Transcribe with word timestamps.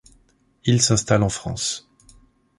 Il 0.65 0.81
s’installe 0.81 1.21
en 1.21 1.29
France. 1.29 1.87